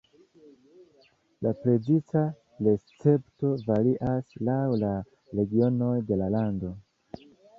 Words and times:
La 1.47 1.51
preciza 1.65 2.23
recepto 2.69 3.53
varias 3.71 4.33
laŭ 4.49 4.57
la 4.85 4.91
regionoj 5.41 5.93
de 6.11 6.21
la 6.23 6.33
lando. 6.37 6.75